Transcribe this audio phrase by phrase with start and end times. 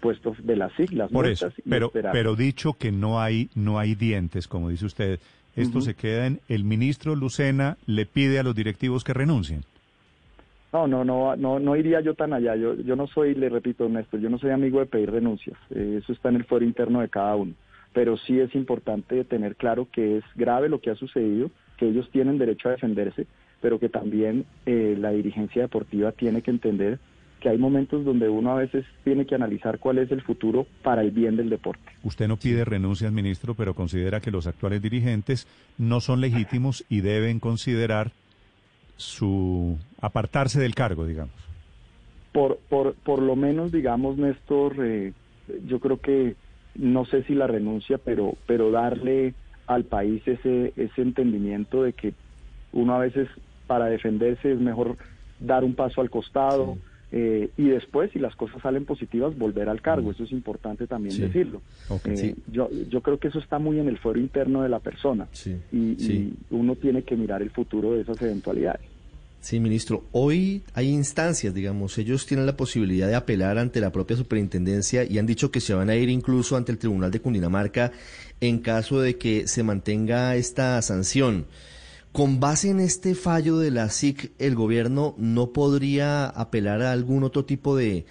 [0.00, 1.10] puestos de las siglas.
[1.10, 5.20] Por eso, pero, pero dicho que no hay, no hay dientes, como dice usted,
[5.56, 9.62] esto se queda en el ministro Lucena le pide a los directivos que renuncien.
[10.72, 12.54] No, no, no, no, no iría yo tan allá.
[12.54, 15.58] Yo, yo no soy, le repito, Néstor, yo no soy amigo de pedir renuncias.
[15.70, 17.54] Eh, eso está en el fuero interno de cada uno.
[17.92, 22.08] Pero sí es importante tener claro que es grave lo que ha sucedido, que ellos
[22.12, 23.26] tienen derecho a defenderse,
[23.60, 27.00] pero que también eh, la dirigencia deportiva tiene que entender
[27.40, 31.02] que hay momentos donde uno a veces tiene que analizar cuál es el futuro para
[31.02, 31.82] el bien del deporte.
[32.04, 37.00] Usted no pide renuncias, ministro, pero considera que los actuales dirigentes no son legítimos y
[37.00, 38.12] deben considerar
[38.96, 41.34] su apartarse del cargo, digamos.
[42.32, 45.12] Por, por, por lo menos, digamos, Néstor, eh,
[45.66, 46.36] yo creo que
[46.76, 49.34] no sé si la renuncia, pero, pero darle
[49.66, 52.12] al país ese, ese entendimiento de que
[52.72, 53.28] uno a veces
[53.66, 54.96] para defenderse es mejor
[55.40, 56.76] dar un paso al costado,
[57.12, 60.10] eh, y después, si las cosas salen positivas, volver al cargo.
[60.12, 61.60] Eso es importante también decirlo.
[62.04, 65.28] Eh, yo, yo creo que eso está muy en el fuero interno de la persona
[65.72, 68.82] y, uno tiene que mirar el futuro de esas eventualidades.
[69.40, 70.04] Sí, ministro.
[70.12, 75.18] Hoy hay instancias, digamos, ellos tienen la posibilidad de apelar ante la propia superintendencia y
[75.18, 77.90] han dicho que se van a ir incluso ante el Tribunal de Cundinamarca
[78.42, 81.46] en caso de que se mantenga esta sanción.
[82.12, 87.22] Con base en este fallo de la SIC, ¿el gobierno no podría apelar a algún
[87.22, 88.04] otro tipo de,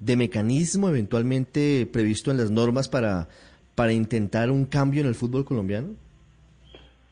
[0.00, 3.28] mecanismo eventualmente previsto en las normas para,
[3.74, 5.94] para intentar un cambio en el fútbol colombiano?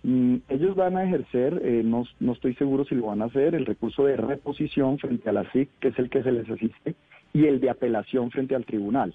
[0.03, 3.55] Mm, ellos van a ejercer, eh, no, no, estoy seguro si lo van a hacer,
[3.55, 6.95] el recurso de reposición frente a la SIC, que es el que se les asiste,
[7.33, 9.15] y el de apelación frente al tribunal.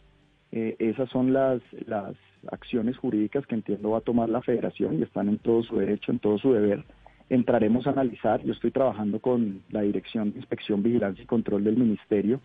[0.51, 2.15] Eh, esas son las, las
[2.51, 6.11] acciones jurídicas que entiendo va a tomar la federación y están en todo su derecho,
[6.11, 6.83] en todo su deber
[7.31, 11.77] entraremos a analizar, yo estoy trabajando con la Dirección de Inspección, Vigilancia y Control del
[11.77, 12.41] Ministerio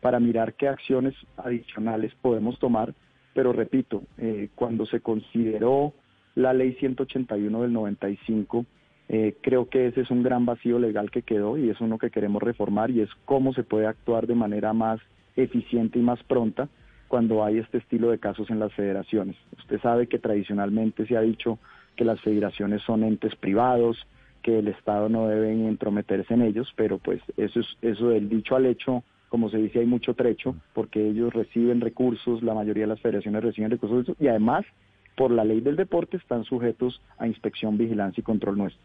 [0.00, 2.94] para mirar qué acciones adicionales podemos tomar,
[3.34, 5.92] pero repito, eh, cuando se consideró
[6.34, 8.64] la ley 181 del 95,
[9.10, 12.10] eh, creo que ese es un gran vacío legal que quedó y es uno que
[12.10, 15.00] queremos reformar y es cómo se puede actuar de manera más
[15.36, 16.70] eficiente y más pronta
[17.08, 19.36] cuando hay este estilo de casos en las federaciones.
[19.58, 21.58] Usted sabe que tradicionalmente se ha dicho
[21.94, 24.06] que las federaciones son entes privados,
[24.42, 28.56] que el Estado no debe entrometerse en ellos, pero pues eso es eso del dicho
[28.56, 32.88] al hecho, como se dice, hay mucho trecho, porque ellos reciben recursos, la mayoría de
[32.88, 34.64] las federaciones reciben recursos y además,
[35.16, 38.82] por la ley del deporte, están sujetos a inspección, vigilancia y control nuestro.